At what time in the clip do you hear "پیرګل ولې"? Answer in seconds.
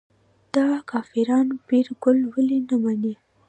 1.67-2.59